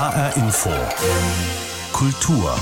[0.00, 0.70] HR Info.
[1.92, 2.58] Kultur.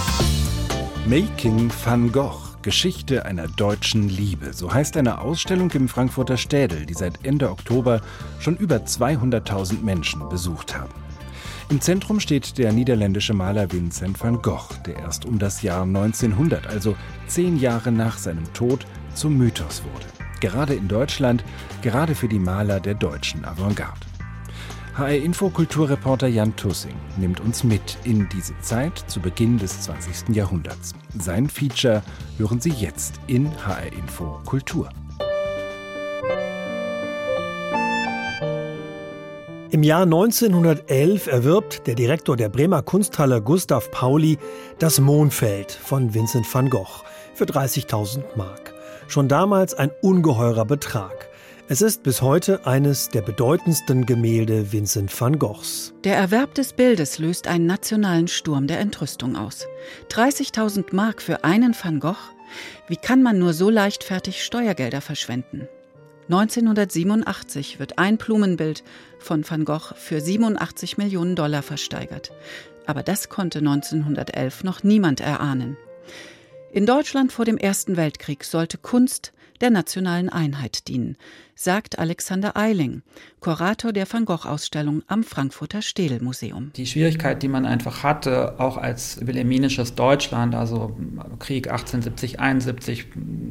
[1.07, 2.57] Making Van Gogh.
[2.63, 4.53] Geschichte einer deutschen Liebe.
[4.53, 8.01] So heißt eine Ausstellung im Frankfurter Städel, die seit Ende Oktober
[8.41, 10.93] schon über 200.000 Menschen besucht haben.
[11.69, 16.67] Im Zentrum steht der niederländische Maler Vincent van Gogh, der erst um das Jahr 1900,
[16.67, 16.97] also
[17.29, 18.85] zehn Jahre nach seinem Tod,
[19.15, 20.07] zum Mythos wurde.
[20.41, 21.45] Gerade in Deutschland,
[21.83, 24.08] gerade für die Maler der deutschen Avantgarde.
[24.99, 30.35] HR Info Kulturreporter Jan Tussing nimmt uns mit in diese Zeit zu Beginn des 20.
[30.35, 30.93] Jahrhunderts.
[31.17, 32.03] Sein Feature
[32.37, 34.89] hören Sie jetzt in HR Info Kultur.
[39.71, 44.37] Im Jahr 1911 erwirbt der Direktor der Bremer Kunsthalle Gustav Pauli
[44.81, 47.05] das Mondfeld von Vincent van Gogh
[47.35, 48.75] für 30.000 Mark.
[49.07, 51.28] Schon damals ein ungeheurer Betrag.
[51.71, 55.93] Es ist bis heute eines der bedeutendsten Gemälde Vincent van Goghs.
[56.03, 59.67] Der Erwerb des Bildes löst einen nationalen Sturm der Entrüstung aus.
[60.09, 62.17] 30.000 Mark für einen Van Gogh?
[62.87, 65.69] Wie kann man nur so leichtfertig Steuergelder verschwenden?
[66.31, 68.83] 1987 wird ein Blumenbild
[69.19, 72.33] von Van Gogh für 87 Millionen Dollar versteigert.
[72.87, 75.77] Aber das konnte 1911 noch niemand erahnen.
[76.73, 81.17] In Deutschland vor dem Ersten Weltkrieg sollte Kunst der nationalen Einheit dienen,
[81.55, 83.03] sagt Alexander Eiling,
[83.41, 86.71] Kurator der Van Gogh-Ausstellung am Frankfurter Städelmuseum.
[86.77, 90.97] Die Schwierigkeit, die man einfach hatte, auch als wilhelminisches Deutschland, also
[91.39, 93.07] Krieg 1870, 71,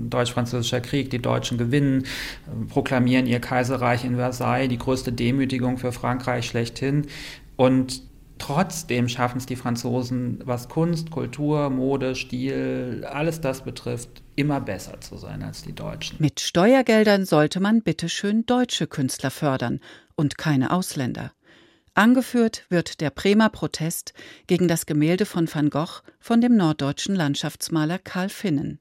[0.10, 2.06] Deutsch-Französischer Krieg, die Deutschen gewinnen,
[2.70, 7.08] proklamieren ihr Kaiserreich in Versailles, die größte Demütigung für Frankreich schlechthin.
[7.58, 8.07] Und
[8.40, 15.02] Trotzdem schaffen es die Franzosen, was Kunst, Kultur, Mode, Stil, alles das betrifft, immer besser
[15.02, 16.18] zu sein als die Deutschen.
[16.20, 19.80] Mit Steuergeldern sollte man bitteschön deutsche Künstler fördern
[20.16, 21.32] und keine Ausländer.
[21.94, 24.14] Angeführt wird der Bremer Protest
[24.46, 28.80] gegen das Gemälde von Van Gogh von dem norddeutschen Landschaftsmaler Karl Finnen.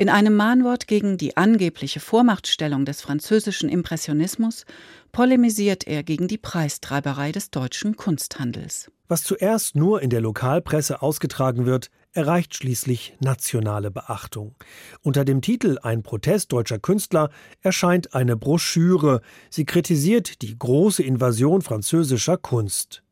[0.00, 4.64] In einem Mahnwort gegen die angebliche Vormachtstellung des französischen Impressionismus
[5.12, 8.90] polemisiert er gegen die Preistreiberei des deutschen Kunsthandels.
[9.08, 14.54] Was zuerst nur in der Lokalpresse ausgetragen wird, erreicht schließlich nationale Beachtung.
[15.02, 17.28] Unter dem Titel Ein Protest deutscher Künstler
[17.60, 19.20] erscheint eine Broschüre.
[19.50, 23.02] Sie kritisiert die große Invasion französischer Kunst.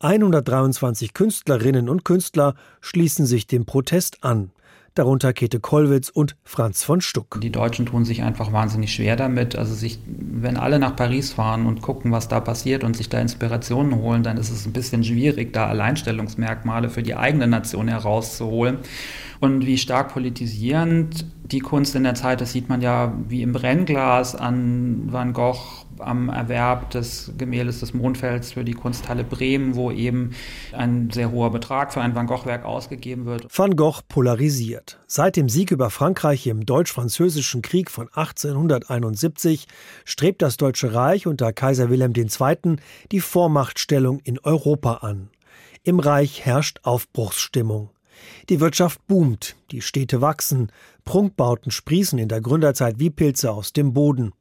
[0.00, 4.50] 123 Künstlerinnen und Künstler schließen sich dem Protest an
[4.94, 7.40] darunter Käthe Kollwitz und Franz von Stuck.
[7.40, 9.56] Die Deutschen tun sich einfach wahnsinnig schwer damit.
[9.56, 13.20] Also sich, wenn alle nach Paris fahren und gucken, was da passiert und sich da
[13.20, 18.78] Inspirationen holen, dann ist es ein bisschen schwierig, da Alleinstellungsmerkmale für die eigene Nation herauszuholen.
[19.40, 23.52] Und wie stark politisierend die Kunst in der Zeit, das sieht man ja wie im
[23.52, 29.90] Brennglas an Van Gogh, am Erwerb des Gemäldes des Mondfelds für die Kunsthalle Bremen, wo
[29.92, 30.34] eben
[30.72, 33.46] ein sehr hoher Betrag für ein Van Gogh-Werk ausgegeben wird.
[33.56, 34.98] Van Gogh polarisiert.
[35.06, 39.68] Seit dem Sieg über Frankreich im Deutsch-Französischen Krieg von 1871
[40.04, 42.76] strebt das Deutsche Reich unter Kaiser Wilhelm II.
[43.12, 45.28] die Vormachtstellung in Europa an.
[45.84, 47.90] Im Reich herrscht Aufbruchsstimmung.
[48.48, 50.70] Die Wirtschaft boomt, die Städte wachsen,
[51.04, 54.32] Prunkbauten sprießen in der Gründerzeit wie Pilze aus dem Boden.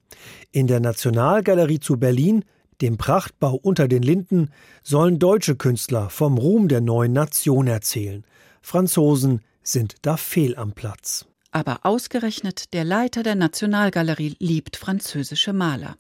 [0.52, 2.46] In der Nationalgalerie zu Berlin,
[2.82, 4.50] dem Prachtbau unter den Linden,
[4.82, 8.26] sollen deutsche Künstler vom Ruhm der neuen Nation erzählen.
[8.62, 11.26] Franzosen sind da fehl am Platz.
[11.54, 15.96] Aber ausgerechnet der Leiter der Nationalgalerie liebt französische Maler.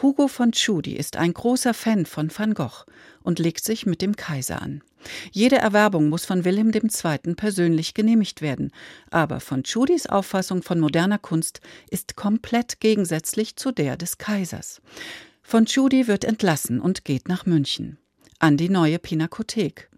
[0.00, 2.84] Hugo von Tschudi ist ein großer Fan von Van Gogh
[3.24, 4.82] und legt sich mit dem Kaiser an.
[5.32, 7.34] Jede Erwerbung muss von Wilhelm II.
[7.34, 8.70] persönlich genehmigt werden,
[9.10, 14.80] aber von Tschudis Auffassung von moderner Kunst ist komplett gegensätzlich zu der des Kaisers.
[15.42, 17.98] Von Tschudi wird entlassen und geht nach München
[18.38, 19.90] an die neue Pinakothek.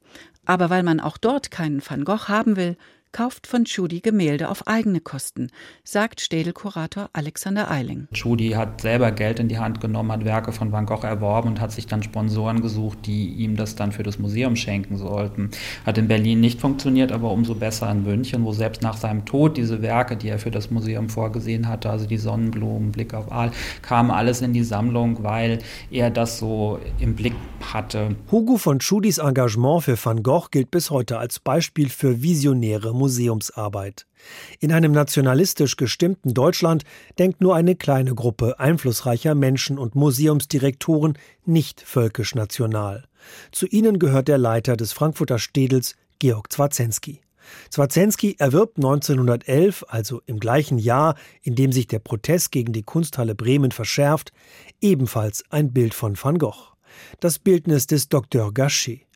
[0.47, 2.77] Aber weil man auch dort keinen Van Gogh haben will,
[3.13, 5.49] kauft von Tschudi Gemälde auf eigene Kosten,
[5.85, 8.09] sagt Städelkurator Alexander Eiling.
[8.13, 11.61] Tschudi hat selber Geld in die Hand genommen, hat Werke von Van Gogh erworben und
[11.61, 15.51] hat sich dann Sponsoren gesucht, die ihm das dann für das Museum schenken sollten.
[15.87, 19.57] Hat in Berlin nicht funktioniert, aber umso besser in München, wo selbst nach seinem Tod
[19.57, 23.51] diese Werke, die er für das Museum vorgesehen hatte, also die Sonnenblumen, Blick auf Aal,
[23.81, 25.61] kamen alles in die Sammlung, weil
[25.91, 27.35] er das so im Blick
[27.73, 28.15] hatte.
[28.31, 33.06] Hugo von Tschudis Engagement für Van Gogh gilt bis heute als Beispiel für visionäre Musik.
[33.07, 34.05] Museumsarbeit.
[34.59, 36.83] In einem nationalistisch gestimmten Deutschland
[37.21, 43.05] denkt nur eine kleine Gruppe einflussreicher Menschen und Museumsdirektoren nicht völkisch national.
[43.53, 47.21] Zu ihnen gehört der Leiter des Frankfurter Städels, Georg Zwarzensky.
[47.71, 53.37] Zwarzensky erwirbt 1911, also im gleichen Jahr, in dem sich der Protest gegen die Kunsthalle
[53.37, 54.33] Bremen verschärft,
[54.81, 56.75] ebenfalls ein Bild von Van Gogh.
[57.21, 58.53] Das Bildnis des Dr.
[58.53, 59.07] Gachet.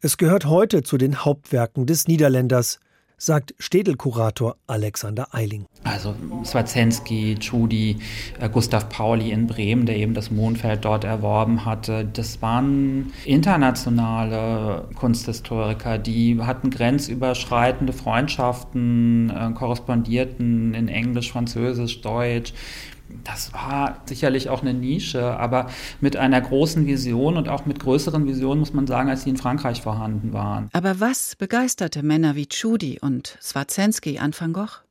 [0.00, 2.78] Es gehört heute zu den Hauptwerken des Niederländers,
[3.24, 5.66] sagt Städelkurator Alexander Eiling.
[5.82, 7.98] Also Swazensky, Tschudi,
[8.40, 14.88] äh, Gustav Pauli in Bremen, der eben das Mondfeld dort erworben hatte, das waren internationale
[14.94, 22.52] Kunsthistoriker, die hatten grenzüberschreitende Freundschaften, äh, korrespondierten in Englisch, Französisch, Deutsch
[23.24, 25.68] das war sicherlich auch eine Nische, aber
[26.00, 29.36] mit einer großen Vision und auch mit größeren Visionen, muss man sagen, als sie in
[29.36, 30.68] Frankreich vorhanden waren.
[30.72, 34.82] Aber was begeisterte Männer wie Tschudi und Swazensky an Van Gogh?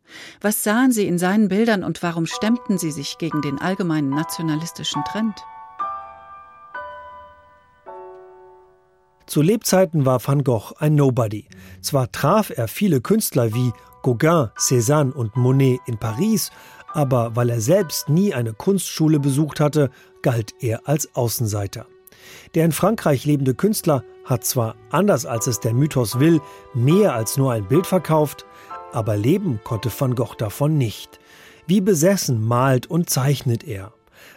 [0.42, 5.04] Was sahen sie in seinen Bildern und warum stemmten sie sich gegen den allgemeinen nationalistischen
[5.06, 5.36] Trend?
[9.26, 11.48] Zu Lebzeiten war Van Gogh ein Nobody.
[11.82, 13.72] Zwar traf er viele Künstler wie
[14.04, 16.52] Gauguin, Cézanne und Monet in Paris,
[16.94, 19.90] aber weil er selbst nie eine Kunstschule besucht hatte,
[20.22, 21.88] galt er als Außenseiter.
[22.56, 26.40] Der in Frankreich lebende Künstler hat zwar, anders als es der Mythos will,
[26.74, 28.46] mehr als nur ein Bild verkauft,
[28.94, 31.20] aber leben konnte van Gogh davon nicht.
[31.68, 33.94] Wie besessen malt und zeichnet er.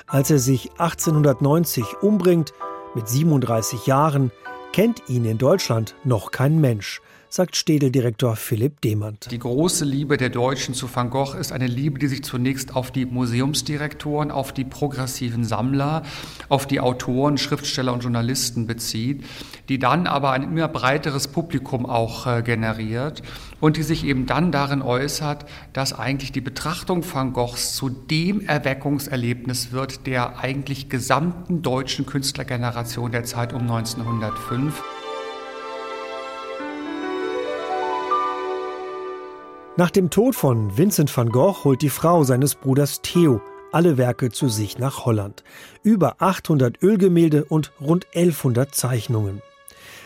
[0.06, 2.52] Als er sich 1890 umbringt,
[2.94, 4.32] mit 37 Jahren,
[4.72, 9.30] kennt ihn in Deutschland noch kein Mensch sagt Städel-Direktor Philipp Demand.
[9.30, 12.90] Die große Liebe der Deutschen zu Van Gogh ist eine Liebe, die sich zunächst auf
[12.90, 16.02] die Museumsdirektoren, auf die progressiven Sammler,
[16.48, 19.24] auf die Autoren, Schriftsteller und Journalisten bezieht,
[19.68, 23.22] die dann aber ein immer breiteres Publikum auch äh, generiert
[23.60, 28.40] und die sich eben dann darin äußert, dass eigentlich die Betrachtung Van Goghs zu dem
[28.40, 34.82] Erweckungserlebnis wird der eigentlich gesamten deutschen Künstlergeneration der Zeit um 1905.
[39.78, 43.42] Nach dem Tod von Vincent van Gogh holt die Frau seines Bruders Theo
[43.72, 45.44] alle Werke zu sich nach Holland.
[45.82, 49.42] Über 800 Ölgemälde und rund 1100 Zeichnungen.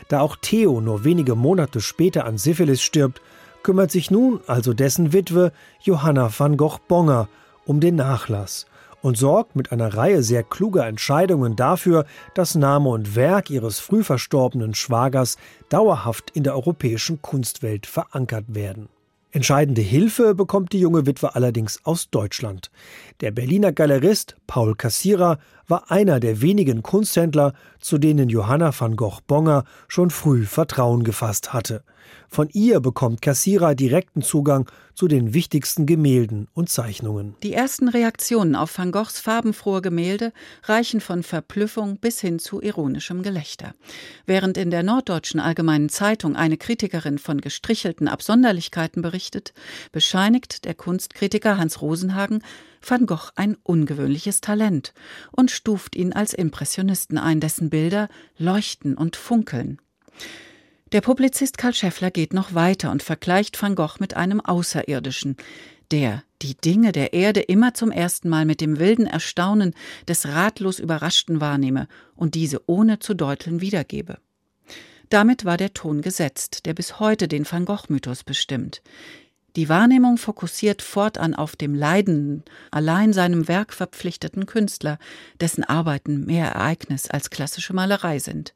[0.08, 3.22] Da auch Theo nur wenige Monate später an Syphilis stirbt,
[3.62, 7.28] kümmert sich nun also dessen Witwe Johanna van Gogh Bonger
[7.64, 8.66] um den Nachlass
[9.02, 14.02] und sorgt mit einer Reihe sehr kluger Entscheidungen dafür, dass Name und Werk ihres früh
[14.02, 15.36] verstorbenen Schwagers
[15.68, 18.88] dauerhaft in der europäischen Kunstwelt verankert werden.
[19.32, 22.72] Entscheidende Hilfe bekommt die junge Witwe allerdings aus Deutschland.
[23.20, 25.38] Der Berliner Galerist Paul Kassierer
[25.68, 31.52] war einer der wenigen Kunsthändler, zu denen Johanna van Gogh Bonger schon früh Vertrauen gefasst
[31.52, 31.84] hatte.
[32.28, 37.34] Von ihr bekommt Kassierer direkten Zugang zu den wichtigsten Gemälden und Zeichnungen.
[37.42, 40.32] Die ersten Reaktionen auf Van Goghs farbenfrohe Gemälde
[40.64, 43.74] reichen von Verblüffung bis hin zu ironischem Gelächter.
[44.26, 49.54] Während in der Norddeutschen Allgemeinen Zeitung eine Kritikerin von gestrichelten Absonderlichkeiten berichtet,
[49.92, 52.42] bescheinigt der Kunstkritiker Hans Rosenhagen
[52.82, 54.94] Van Gogh ein ungewöhnliches Talent
[55.32, 58.08] und stuft ihn als Impressionisten ein, dessen Bilder
[58.38, 59.78] leuchten und funkeln.
[60.92, 65.36] Der Publizist Karl Scheffler geht noch weiter und vergleicht Van Gogh mit einem Außerirdischen,
[65.92, 69.74] der die Dinge der Erde immer zum ersten Mal mit dem wilden Erstaunen
[70.08, 74.18] des ratlos Überraschten wahrnehme und diese ohne zu deuteln wiedergebe.
[75.10, 78.82] Damit war der Ton gesetzt, der bis heute den Van Gogh-Mythos bestimmt.
[79.54, 84.98] Die Wahrnehmung fokussiert fortan auf dem leidenden, allein seinem Werk verpflichteten Künstler,
[85.40, 88.54] dessen Arbeiten mehr Ereignis als klassische Malerei sind.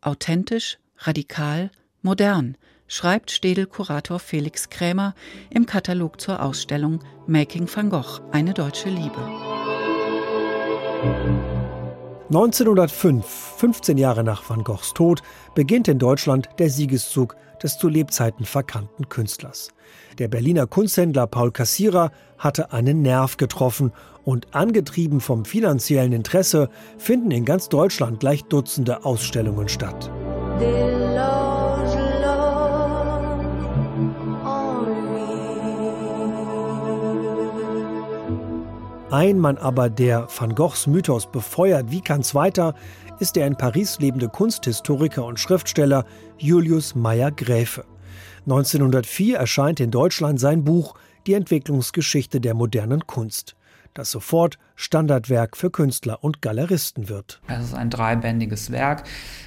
[0.00, 1.70] Authentisch, radikal,
[2.02, 2.56] modern,
[2.88, 5.14] schreibt Städel-Kurator Felix Krämer
[5.50, 9.20] im Katalog zur Ausstellung Making van Gogh, eine deutsche Liebe.
[12.28, 15.22] 1905, 15 Jahre nach Van Goghs Tod,
[15.54, 19.68] beginnt in Deutschland der Siegeszug des zu Lebzeiten verkannten Künstlers.
[20.18, 23.92] Der Berliner Kunsthändler Paul Kassierer hatte einen Nerv getroffen
[24.24, 30.10] und angetrieben vom finanziellen Interesse finden in ganz Deutschland gleich Dutzende Ausstellungen statt.
[39.16, 42.74] Ein Mann aber, der Van Goghs Mythos befeuert, wie kann's weiter,
[43.18, 46.04] ist der in Paris lebende Kunsthistoriker und Schriftsteller
[46.38, 47.84] Julius Meyer-Gräfe.
[48.46, 50.94] 1904 erscheint in Deutschland sein Buch
[51.26, 53.56] Die Entwicklungsgeschichte der modernen Kunst
[53.98, 57.40] das sofort Standardwerk für Künstler und Galeristen wird.
[57.48, 59.04] Es ist ein dreibändiges Werk,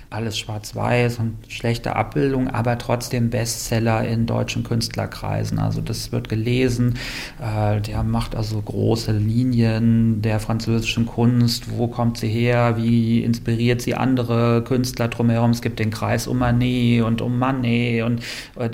[0.09, 5.59] alles schwarz-weiß und schlechte Abbildung, aber trotzdem Bestseller in deutschen Künstlerkreisen.
[5.59, 6.95] Also das wird gelesen.
[7.39, 11.77] Äh, der macht also große Linien der französischen Kunst.
[11.77, 12.77] Wo kommt sie her?
[12.77, 15.51] Wie inspiriert sie andere Künstler drumherum?
[15.51, 18.23] Es gibt den Kreis um Manet und um Manet und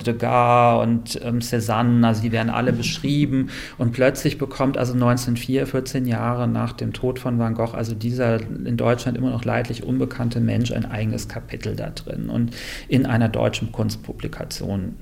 [0.06, 2.06] Degas und ähm, Cézanne.
[2.06, 3.50] Also die werden alle beschrieben.
[3.76, 7.94] Und plötzlich bekommt also 1904 oder 14 Jahre nach dem Tod von Van Gogh, also
[7.94, 12.56] dieser in Deutschland immer noch leidlich unbekannte Mensch, ein eigenes Kapitel da drin und
[12.88, 14.94] in einer deutschen Kunstpublikation.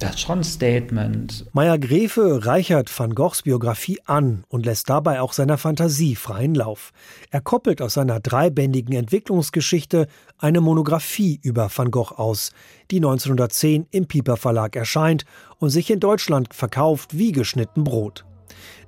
[0.00, 1.44] Das ist schon ein Statement.
[1.52, 6.92] Meyer Grefe reichert Van Goghs Biografie an und lässt dabei auch seiner Fantasie freien Lauf.
[7.30, 10.06] Er koppelt aus seiner dreibändigen Entwicklungsgeschichte
[10.38, 12.52] eine Monographie über Van Gogh aus,
[12.90, 15.26] die 1910 im Piper Verlag erscheint
[15.58, 18.24] und sich in Deutschland verkauft wie geschnitten Brot.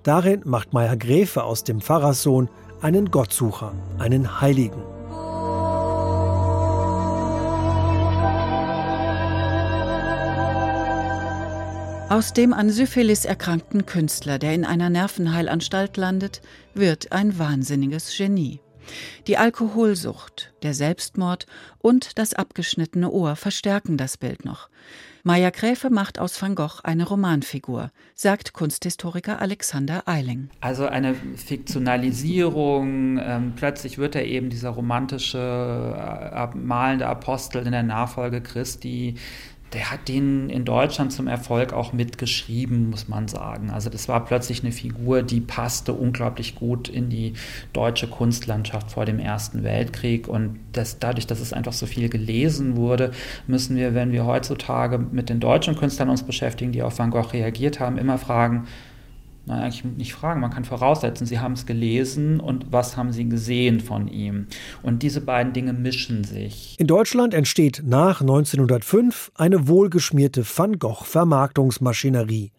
[0.03, 2.49] Darin macht Meyer Grefe aus dem Pfarrerssohn
[2.81, 4.83] einen Gottsucher, einen Heiligen.
[12.13, 16.43] Aus dem an Syphilis erkrankten Künstler, der in einer Nervenheilanstalt landet,
[16.75, 18.61] wird ein wahnsinniges Genie.
[19.27, 21.47] Die Alkoholsucht, der Selbstmord
[21.79, 24.69] und das abgeschnittene Ohr verstärken das Bild noch.
[25.25, 30.51] Maya Gräfe macht aus Van Gogh eine Romanfigur, sagt Kunsthistoriker Alexander Eiling.
[30.61, 37.85] Also eine Fiktionalisierung, ähm, plötzlich wird er eben dieser romantische, äh, malende Apostel in der
[37.85, 39.15] Nachfolge Christi,
[39.73, 43.71] der hat den in Deutschland zum Erfolg auch mitgeschrieben, muss man sagen.
[43.71, 47.35] Also das war plötzlich eine Figur, die passte unglaublich gut in die
[47.73, 50.29] deutsche Kunstlandschaft vor dem Ersten Weltkrieg.
[50.29, 53.13] Und das, dadurch, dass es einfach so viel gelesen wurde,
[53.47, 57.33] müssen wir, wenn wir heutzutage mit den deutschen Künstlern uns beschäftigen, die auf Van Gogh
[57.33, 58.67] reagiert haben, immer fragen,
[59.45, 63.29] Nein, eigentlich nicht fragen, man kann voraussetzen, Sie haben es gelesen und was haben Sie
[63.29, 64.47] gesehen von ihm.
[64.83, 66.77] Und diese beiden Dinge mischen sich.
[66.79, 72.53] In Deutschland entsteht nach 1905 eine wohlgeschmierte Van Gogh-Vermarktungsmaschinerie.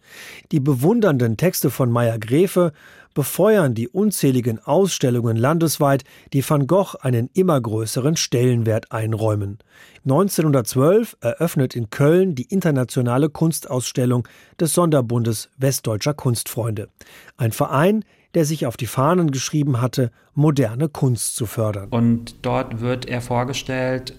[0.52, 2.72] Die bewundernden Texte von Meyer Gräfe
[3.14, 9.58] befeuern die unzähligen Ausstellungen landesweit, die Van Gogh einen immer größeren Stellenwert einräumen.
[10.04, 14.28] 1912 eröffnet in Köln die internationale Kunstausstellung
[14.60, 16.88] des Sonderbundes Westdeutscher Kunstfreunde.
[17.36, 18.04] Ein Verein,
[18.34, 21.88] der sich auf die Fahnen geschrieben hatte, moderne Kunst zu fördern.
[21.90, 24.14] Und dort wird er vorgestellt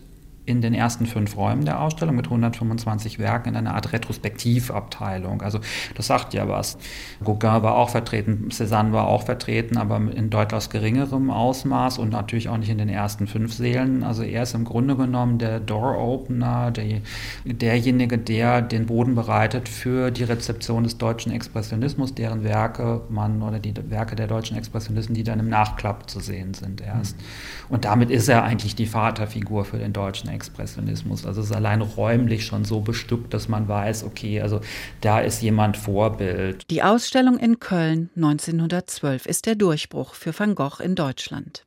[0.45, 5.41] in den ersten fünf Räumen der Ausstellung mit 125 Werken in einer Art Retrospektivabteilung.
[5.41, 5.59] Also
[5.95, 6.77] das sagt ja was.
[7.23, 12.49] Gauguin war auch vertreten, Cézanne war auch vertreten, aber in deutlich geringerem Ausmaß und natürlich
[12.49, 14.03] auch nicht in den ersten fünf Sälen.
[14.03, 17.01] Also er ist im Grunde genommen der Door-Opener, der,
[17.43, 23.59] derjenige, der den Boden bereitet für die Rezeption des deutschen Expressionismus, deren Werke man oder
[23.59, 27.17] die Werke der deutschen Expressionisten, die dann im Nachklapp zu sehen sind erst.
[27.17, 27.23] Mhm.
[27.69, 31.25] Und damit ist er eigentlich die Vaterfigur für den deutschen Expressionismus.
[31.25, 34.61] Also es ist allein räumlich schon so bestückt, dass man weiß, okay, also
[35.01, 36.69] da ist jemand Vorbild.
[36.69, 41.63] Die Ausstellung in Köln 1912 ist der Durchbruch für Van Gogh in Deutschland.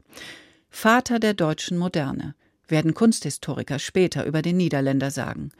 [0.70, 2.34] Vater der deutschen Moderne,
[2.68, 5.50] werden Kunsthistoriker später über den Niederländer sagen.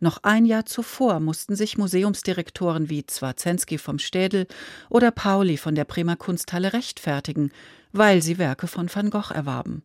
[0.00, 4.46] Noch ein Jahr zuvor mussten sich Museumsdirektoren wie Zwarzensky vom Städel
[4.90, 7.52] oder Pauli von der Bremer Kunsthalle rechtfertigen,
[7.92, 9.82] weil sie Werke von Van Gogh erwarben.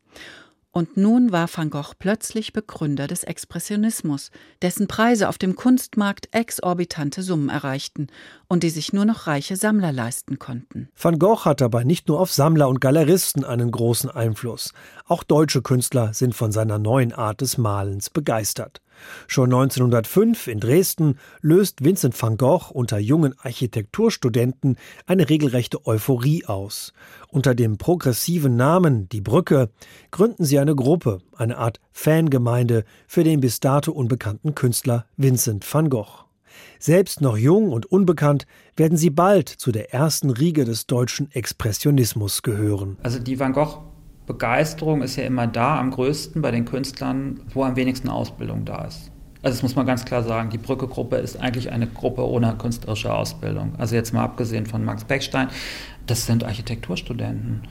[0.71, 4.29] Und nun war Van Gogh plötzlich Begründer des Expressionismus,
[4.61, 8.07] dessen Preise auf dem Kunstmarkt exorbitante Summen erreichten
[8.47, 10.89] und die sich nur noch reiche Sammler leisten konnten.
[10.95, 14.71] Van Gogh hat dabei nicht nur auf Sammler und Galeristen einen großen Einfluss.
[15.05, 18.81] Auch deutsche Künstler sind von seiner neuen Art des Malens begeistert.
[19.27, 26.93] Schon 1905 in Dresden löst Vincent van Gogh unter jungen Architekturstudenten eine regelrechte Euphorie aus.
[27.29, 29.69] Unter dem progressiven Namen Die Brücke
[30.11, 35.89] gründen sie eine Gruppe, eine Art Fangemeinde für den bis dato unbekannten Künstler Vincent van
[35.89, 36.25] Gogh.
[36.79, 42.41] Selbst noch jung und unbekannt werden sie bald zu der ersten Riege des deutschen Expressionismus
[42.41, 42.97] gehören.
[43.03, 43.88] Also die Van Gogh
[44.29, 48.86] Begeisterung ist ja immer da am größten bei den Künstlern, wo am wenigsten Ausbildung da
[48.86, 49.09] ist.
[49.41, 53.12] Also das muss man ganz klar sagen, die Brücke-Gruppe ist eigentlich eine Gruppe ohne künstlerische
[53.12, 53.74] Ausbildung.
[53.79, 55.48] Also jetzt mal abgesehen von Max Beckstein,
[56.05, 57.63] das sind Architekturstudenten.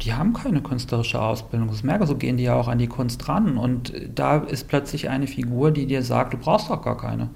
[0.00, 1.68] Die haben keine künstlerische Ausbildung.
[1.68, 3.56] Das merke, so gehen die ja auch an die Kunst ran.
[3.56, 7.30] Und da ist plötzlich eine Figur, die dir sagt, du brauchst doch gar keine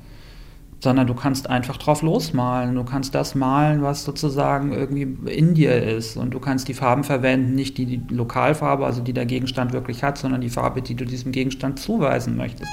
[0.81, 2.75] sondern du kannst einfach drauf losmalen.
[2.75, 6.17] Du kannst das malen, was sozusagen irgendwie in dir ist.
[6.17, 10.03] Und du kannst die Farben verwenden, nicht die, die Lokalfarbe, also die der Gegenstand wirklich
[10.03, 12.71] hat, sondern die Farbe, die du diesem Gegenstand zuweisen möchtest.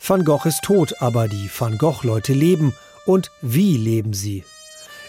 [0.00, 2.72] Van Gogh ist tot, aber die Van Gogh-Leute leben.
[3.04, 4.42] Und wie leben sie?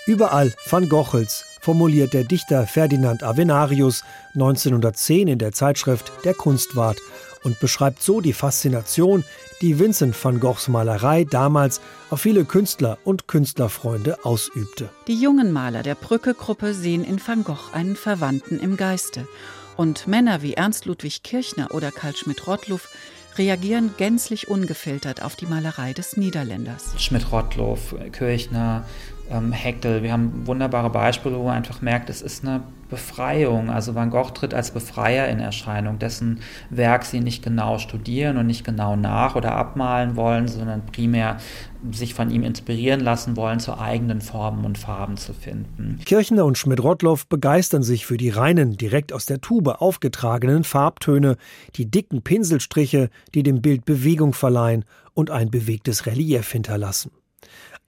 [0.07, 4.03] Überall Van Goghels, formuliert der Dichter Ferdinand Avenarius
[4.33, 6.97] 1910 in der Zeitschrift Der Kunstwart
[7.43, 9.23] und beschreibt so die Faszination,
[9.61, 14.89] die Vincent van Goghs Malerei damals auf viele Künstler und Künstlerfreunde ausübte.
[15.07, 19.27] Die jungen Maler der Brücke-Gruppe sehen in Van Gogh einen Verwandten im Geiste.
[19.75, 22.89] Und Männer wie Ernst Ludwig Kirchner oder Karl Schmidt-Rottluff
[23.37, 26.93] reagieren gänzlich ungefiltert auf die Malerei des Niederländers.
[26.97, 28.85] Schmidt-Rottloff, Kirchner,
[29.29, 33.69] ähm, Heckel, wir haben wunderbare Beispiele, wo man einfach merkt, es ist eine Befreiung.
[33.69, 38.47] Also Van Gogh tritt als Befreier in Erscheinung, dessen Werk sie nicht genau studieren und
[38.47, 41.37] nicht genau nach- oder abmalen wollen, sondern primär
[41.91, 45.99] sich von ihm inspirieren lassen wollen, zu eigenen Formen und Farben zu finden.
[46.03, 51.37] Kirchner und Schmidt-Rottloff begeistern sich für die reinen, direkt aus der Tube aufgetragenen Farbtöne,
[51.75, 54.83] die dicken Pinselstriche, die dem Bild Bewegung verleihen
[55.13, 57.11] und ein bewegtes Relief hinterlassen.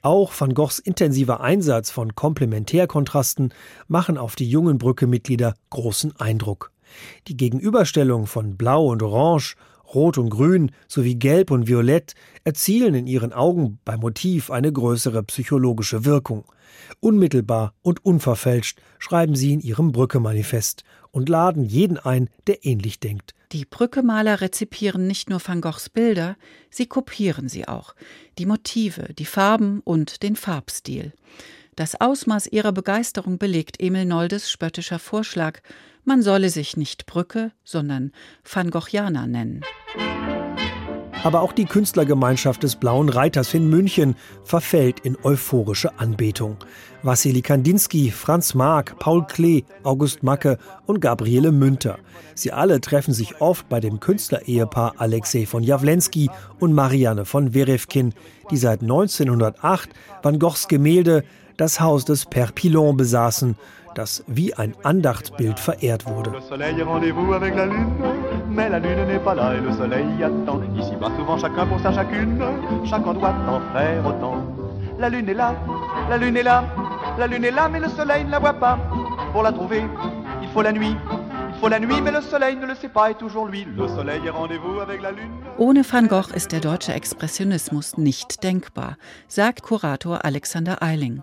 [0.03, 3.53] Auch van Goghs intensiver Einsatz von Komplementärkontrasten
[3.87, 6.71] machen auf die jungen Brücke-Mitglieder großen Eindruck.
[7.27, 9.55] Die Gegenüberstellung von Blau und Orange,
[9.93, 15.21] Rot und Grün sowie Gelb und Violett erzielen in ihren Augen beim Motiv eine größere
[15.23, 16.45] psychologische Wirkung.
[16.99, 23.35] Unmittelbar und unverfälscht schreiben sie in ihrem Brücke-Manifest und laden jeden ein, der ähnlich denkt.
[23.51, 26.37] Die Brückemaler rezipieren nicht nur Van Goghs Bilder,
[26.69, 27.95] sie kopieren sie auch.
[28.37, 31.11] Die Motive, die Farben und den Farbstil.
[31.75, 35.59] Das Ausmaß ihrer Begeisterung belegt Emil Noldes spöttischer Vorschlag,
[36.05, 38.11] man solle sich nicht Brücke, sondern
[38.43, 39.61] Van Goghianer nennen.
[41.23, 46.57] Aber auch die Künstlergemeinschaft des Blauen Reiters in München verfällt in euphorische Anbetung.
[47.03, 51.99] Wassili Kandinsky, Franz Mark, Paul Klee, August Macke und Gabriele Münter.
[52.33, 58.13] Sie alle treffen sich oft bei dem Künstlerehepaar Alexei von Jawlensky und Marianne von Werefkin,
[58.49, 59.89] die seit 1908
[60.23, 61.23] Van Goghs Gemälde
[61.57, 63.55] Das Haus des Père Pilon besaßen
[63.93, 66.31] das wie ein Andachtsbild verehrt wurde.
[74.97, 75.55] La lune est là,
[76.09, 76.63] la lune est là,
[77.17, 78.77] la lune est là, mais le soleil ne la voit pas.
[79.31, 79.83] Pour la trouver,
[80.41, 80.95] il faut la nuit.
[85.57, 91.21] Ohne Van Gogh ist der deutsche Expressionismus nicht denkbar, sagt Kurator Alexander Eiling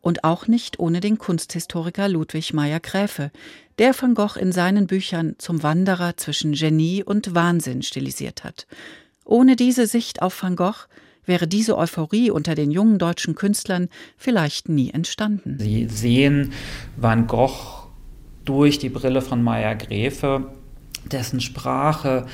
[0.00, 3.30] und auch nicht ohne den Kunsthistoriker Ludwig Meyer-Gräfe,
[3.78, 8.66] der van Gogh in seinen Büchern zum Wanderer zwischen Genie und Wahnsinn stilisiert hat.
[9.24, 10.88] Ohne diese Sicht auf van Gogh
[11.24, 15.56] wäre diese Euphorie unter den jungen deutschen Künstlern vielleicht nie entstanden.
[15.60, 16.52] Sie sehen
[16.96, 17.81] Van Gogh
[18.44, 20.44] durch die Brille von Meyer-Gräfe,
[21.10, 22.26] dessen Sprache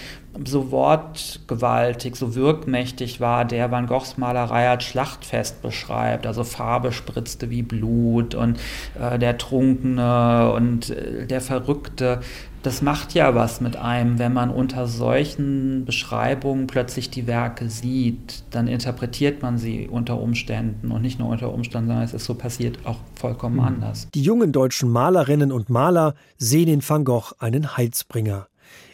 [0.44, 6.26] so wortgewaltig, so wirkmächtig war, der Van Goghs Malerei als Schlachtfest beschreibt.
[6.26, 8.58] Also Farbe spritzte wie Blut und
[9.00, 12.20] äh, der Trunkene und äh, der Verrückte.
[12.68, 18.44] Das macht ja was mit einem, wenn man unter solchen Beschreibungen plötzlich die Werke sieht.
[18.50, 22.34] Dann interpretiert man sie unter Umständen und nicht nur unter Umständen, sondern es ist so
[22.34, 23.62] passiert auch vollkommen mhm.
[23.64, 24.08] anders.
[24.12, 28.48] Die jungen deutschen Malerinnen und Maler sehen in Van Gogh einen Heilsbringer.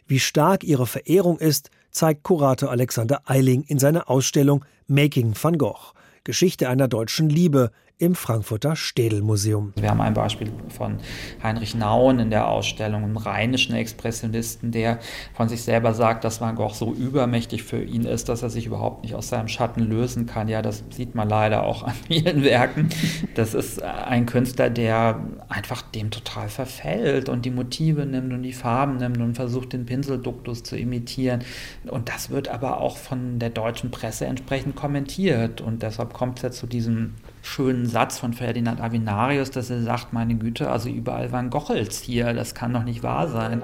[0.06, 5.94] Wie stark ihre Verehrung ist, zeigt Kurator Alexander Eiling in seiner Ausstellung Making van Gogh.
[6.22, 9.72] Geschichte einer deutschen Liebe, im Frankfurter Städelmuseum.
[9.76, 10.98] Wir haben ein Beispiel von
[11.44, 14.98] Heinrich Nauen in der Ausstellung, einem rheinischen Expressionisten, der
[15.32, 18.66] von sich selber sagt, dass Van Gogh so übermächtig für ihn ist, dass er sich
[18.66, 20.48] überhaupt nicht aus seinem Schatten lösen kann.
[20.48, 22.88] Ja, das sieht man leider auch an vielen Werken.
[23.34, 28.52] Das ist ein Künstler, der einfach dem total verfällt und die Motive nimmt und die
[28.52, 31.44] Farben nimmt und versucht, den Pinselduktus zu imitieren.
[31.86, 35.60] Und das wird aber auch von der deutschen Presse entsprechend kommentiert.
[35.60, 40.12] Und deshalb kommt es ja zu diesem schönen Satz von Ferdinand Avinarius, dass er sagt,
[40.12, 43.62] meine Güte, also überall waren Gochels hier, das kann doch nicht wahr sein.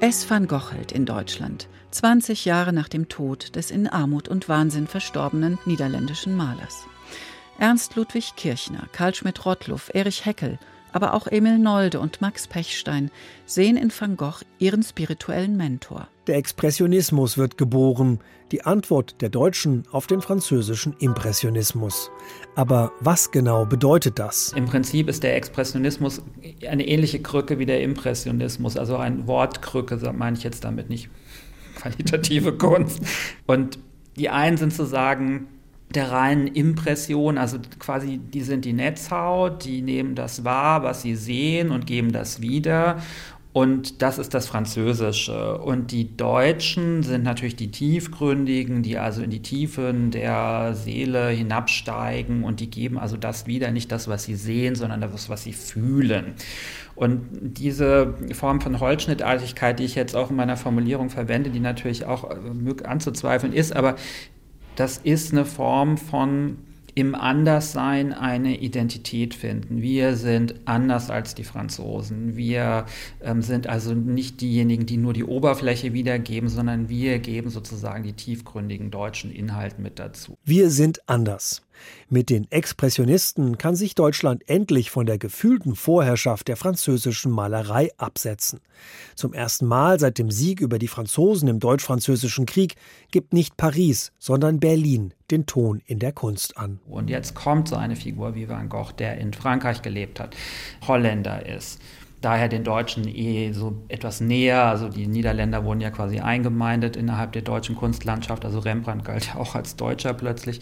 [0.00, 4.86] Es van Gochelt in Deutschland, 20 Jahre nach dem Tod des in Armut und Wahnsinn
[4.86, 6.86] verstorbenen niederländischen Malers.
[7.58, 10.58] Ernst Ludwig Kirchner, Karl Schmidt-Rottluff, Erich Heckel
[10.92, 13.10] aber auch Emil Nolde und Max Pechstein
[13.46, 16.08] sehen in Van Gogh ihren spirituellen Mentor.
[16.28, 18.20] Der Expressionismus wird geboren,
[18.52, 22.12] die Antwort der Deutschen auf den französischen Impressionismus.
[22.54, 24.52] Aber was genau bedeutet das?
[24.52, 26.22] Im Prinzip ist der Expressionismus
[26.68, 31.10] eine ähnliche Krücke wie der Impressionismus, also ein Wortkrücke, meine ich jetzt damit nicht
[31.74, 33.00] qualitative Kunst.
[33.46, 33.80] Und
[34.16, 35.48] die einen sind zu sagen,
[35.92, 41.16] der reinen Impression, also quasi, die sind die Netzhaut, die nehmen das wahr, was sie
[41.16, 43.02] sehen und geben das wieder.
[43.52, 45.58] Und das ist das Französische.
[45.58, 52.44] Und die Deutschen sind natürlich die Tiefgründigen, die also in die Tiefen der Seele hinabsteigen
[52.44, 55.52] und die geben also das wieder, nicht das, was sie sehen, sondern das, was sie
[55.52, 56.32] fühlen.
[56.94, 62.06] Und diese Form von Holzschnittartigkeit, die ich jetzt auch in meiner Formulierung verwende, die natürlich
[62.06, 63.96] auch äh, anzuzweifeln ist, aber
[64.76, 66.56] das ist eine Form von
[66.94, 69.80] im Anderssein eine Identität finden.
[69.80, 72.36] Wir sind anders als die Franzosen.
[72.36, 72.86] Wir
[73.22, 78.12] ähm, sind also nicht diejenigen, die nur die Oberfläche wiedergeben, sondern wir geben sozusagen die
[78.12, 80.36] tiefgründigen deutschen Inhalte mit dazu.
[80.44, 81.62] Wir sind anders.
[82.08, 88.60] Mit den Expressionisten kann sich Deutschland endlich von der gefühlten Vorherrschaft der französischen Malerei absetzen.
[89.14, 92.74] Zum ersten Mal seit dem Sieg über die Franzosen im Deutsch-Französischen Krieg
[93.10, 96.80] gibt nicht Paris, sondern Berlin den Ton in der Kunst an.
[96.86, 100.36] Und jetzt kommt so eine Figur wie Van Gogh, der in Frankreich gelebt hat,
[100.86, 101.80] Holländer ist
[102.22, 104.64] daher den Deutschen eh so etwas näher.
[104.64, 108.44] Also die Niederländer wurden ja quasi eingemeindet innerhalb der deutschen Kunstlandschaft.
[108.44, 110.60] Also Rembrandt galt ja auch als Deutscher plötzlich.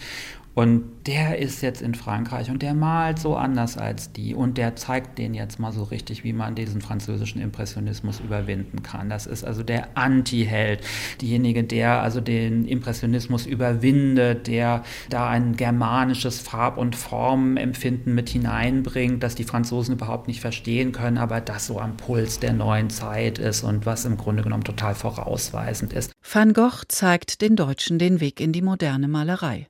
[0.53, 4.75] Und der ist jetzt in Frankreich und der malt so anders als die und der
[4.75, 9.09] zeigt denen jetzt mal so richtig, wie man diesen französischen Impressionismus überwinden kann.
[9.09, 10.81] Das ist also der Anti-Held,
[11.21, 19.23] diejenige, der also den Impressionismus überwindet, der da ein germanisches Farb- und Formempfinden mit hineinbringt,
[19.23, 23.39] das die Franzosen überhaupt nicht verstehen können, aber das so am Puls der neuen Zeit
[23.39, 26.13] ist und was im Grunde genommen total vorausweisend ist.
[26.23, 29.67] Van Gogh zeigt den Deutschen den Weg in die moderne Malerei.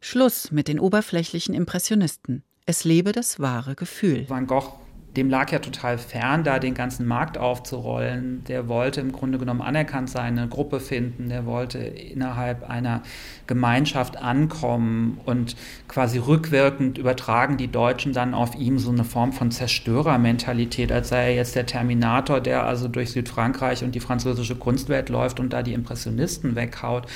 [0.00, 2.42] Schluss mit den oberflächlichen Impressionisten.
[2.66, 4.28] Es lebe das wahre Gefühl.
[4.28, 4.79] Van Gogh
[5.16, 8.44] dem lag ja total fern, da den ganzen Markt aufzurollen.
[8.44, 11.28] Der wollte im Grunde genommen anerkannt sein, eine Gruppe finden.
[11.28, 13.02] Der wollte innerhalb einer
[13.48, 15.56] Gemeinschaft ankommen und
[15.88, 21.30] quasi rückwirkend übertragen die Deutschen dann auf ihm so eine Form von Zerstörermentalität, als sei
[21.30, 25.64] er jetzt der Terminator, der also durch Südfrankreich und die französische Kunstwelt läuft und da
[25.64, 27.06] die Impressionisten weghaut.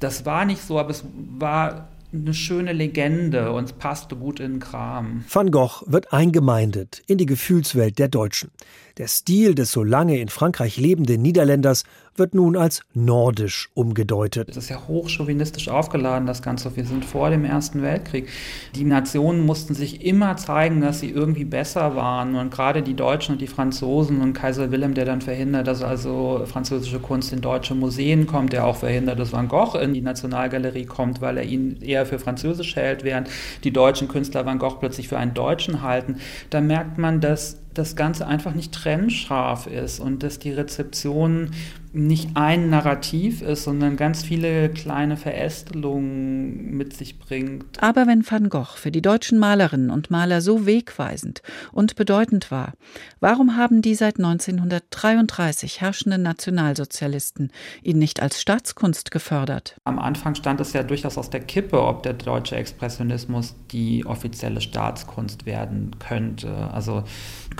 [0.00, 1.04] Das war nicht so, aber es
[1.38, 5.24] war eine schöne Legende und passte gut in den Kram.
[5.30, 8.50] Van Gogh wird eingemeindet in die Gefühlswelt der Deutschen.
[8.98, 11.84] Der Stil des so lange in Frankreich lebenden Niederländers
[12.18, 14.48] wird nun als nordisch umgedeutet.
[14.50, 16.74] Es ist ja hochchauvinistisch aufgeladen, das Ganze.
[16.76, 18.28] Wir sind vor dem Ersten Weltkrieg.
[18.74, 22.34] Die Nationen mussten sich immer zeigen, dass sie irgendwie besser waren.
[22.36, 26.42] Und gerade die Deutschen und die Franzosen und Kaiser Wilhelm, der dann verhindert, dass also
[26.46, 30.86] französische Kunst in deutsche Museen kommt, der auch verhindert, dass Van Gogh in die Nationalgalerie
[30.86, 33.28] kommt, weil er ihn eher für französisch hält, während
[33.64, 36.16] die deutschen Künstler Van Gogh plötzlich für einen Deutschen halten.
[36.50, 41.50] Da merkt man, dass das Ganze einfach nicht trennscharf ist und dass die Rezeption
[41.96, 47.82] nicht ein Narrativ ist, sondern ganz viele kleine Verästelungen mit sich bringt.
[47.82, 52.74] Aber wenn Van Gogh für die deutschen Malerinnen und Maler so wegweisend und bedeutend war,
[53.20, 57.50] warum haben die seit 1933 herrschenden Nationalsozialisten
[57.82, 59.76] ihn nicht als Staatskunst gefördert?
[59.84, 64.60] Am Anfang stand es ja durchaus aus der Kippe, ob der deutsche Expressionismus die offizielle
[64.60, 66.70] Staatskunst werden könnte.
[66.72, 67.04] Also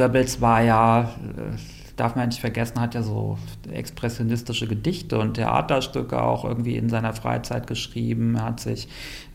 [0.06, 1.56] Goebbels war ja äh,
[1.96, 3.38] darf man nicht vergessen, hat ja so
[3.72, 8.36] expressionistische Gedichte und Theaterstücke auch irgendwie in seiner Freizeit geschrieben.
[8.36, 8.88] Er hat sich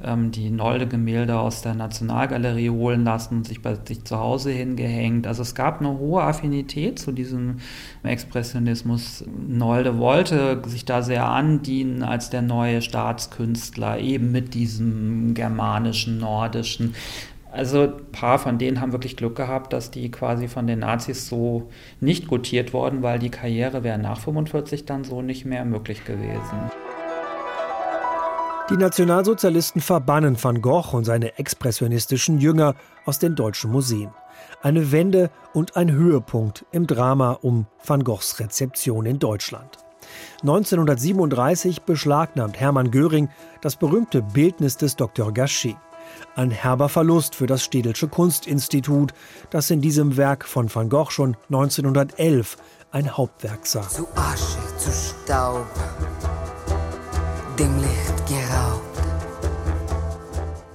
[0.04, 5.26] ähm, die Nolde-Gemälde aus der Nationalgalerie holen lassen und sich bei sich zu Hause hingehängt.
[5.26, 7.58] Also es gab eine hohe Affinität zu diesem
[8.04, 9.26] Expressionismus.
[9.48, 16.94] Nolde wollte sich da sehr andienen als der neue Staatskünstler, eben mit diesem germanischen, nordischen.
[17.52, 21.28] Also ein paar von denen haben wirklich Glück gehabt, dass die quasi von den Nazis
[21.28, 26.06] so nicht gutiert wurden, weil die Karriere wäre nach 45 dann so nicht mehr möglich
[26.06, 26.72] gewesen.
[28.70, 34.12] Die Nationalsozialisten verbannen Van Gogh und seine expressionistischen Jünger aus den deutschen Museen.
[34.62, 39.78] Eine Wende und ein Höhepunkt im Drama um Van Goghs Rezeption in Deutschland.
[40.44, 43.28] 1937 beschlagnahmt Hermann Göring
[43.62, 45.34] das berühmte Bildnis des Dr.
[45.34, 45.76] Gachet.
[46.36, 49.14] Ein herber Verlust für das Städelsche Kunstinstitut,
[49.50, 52.58] das in diesem Werk von Van Gogh schon 1911
[52.92, 53.88] ein Hauptwerk sah.
[53.88, 55.68] Zu Asche, zu Staub,
[57.60, 58.82] dem Licht geraubt.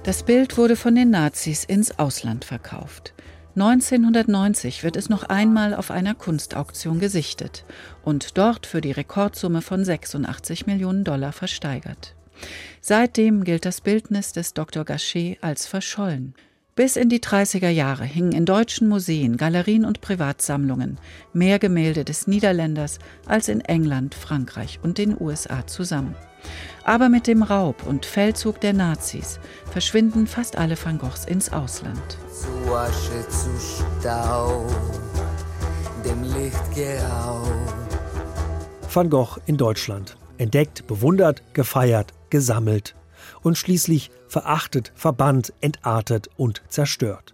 [0.03, 3.13] Das Bild wurde von den Nazis ins Ausland verkauft.
[3.55, 7.65] 1990 wird es noch einmal auf einer Kunstauktion gesichtet
[8.03, 12.16] und dort für die Rekordsumme von 86 Millionen Dollar versteigert.
[12.81, 14.85] Seitdem gilt das Bildnis des Dr.
[14.85, 16.33] Gachet als verschollen.
[16.77, 20.99] Bis in die 30er Jahre hingen in deutschen Museen, Galerien und Privatsammlungen
[21.33, 26.15] mehr Gemälde des Niederländers als in England, Frankreich und den USA zusammen.
[26.83, 29.39] Aber mit dem Raub und Feldzug der Nazis
[29.71, 32.17] verschwinden fast alle Van Goghs ins Ausland.
[32.31, 33.49] Zu Asche, zu
[33.99, 34.71] Staub,
[36.05, 37.49] dem Licht geraubt.
[38.93, 40.15] Van Gogh in Deutschland.
[40.37, 42.95] Entdeckt, bewundert, gefeiert, gesammelt
[43.41, 47.33] und schließlich verachtet, verbannt, entartet und zerstört.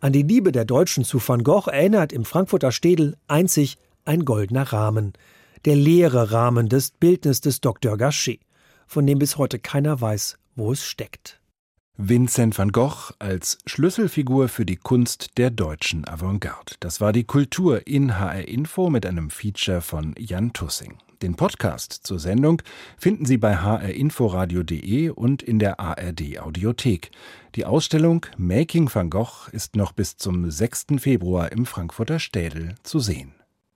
[0.00, 4.72] An die Liebe der Deutschen zu Van Gogh erinnert im Frankfurter Städel einzig ein goldener
[4.72, 5.14] Rahmen,
[5.64, 7.96] der leere Rahmen des Bildnisses des Dr.
[7.96, 8.40] Gachet,
[8.86, 11.40] von dem bis heute keiner weiß, wo es steckt.
[11.98, 16.74] Vincent van Gogh als Schlüsselfigur für die Kunst der deutschen Avantgarde.
[16.80, 20.98] Das war die Kultur in HR Info mit einem Feature von Jan Tussing.
[21.22, 22.60] Den Podcast zur Sendung
[22.98, 27.10] finden Sie bei hrinforadio.de und in der ARD Audiothek.
[27.54, 30.86] Die Ausstellung Making van Gogh ist noch bis zum 6.
[30.98, 33.35] Februar im Frankfurter Städel zu sehen.